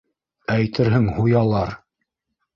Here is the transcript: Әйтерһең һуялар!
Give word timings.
Әйтерһең 0.53 1.05
һуялар! 1.19 1.77